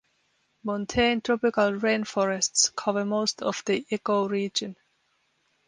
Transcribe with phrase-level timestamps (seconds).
[0.65, 4.75] Montane tropical rain forests cover most of the ecoregion.